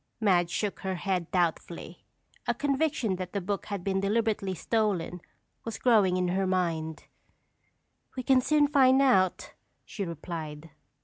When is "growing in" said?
5.77-6.29